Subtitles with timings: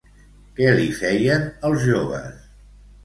[0.59, 2.41] Què li feien els joves?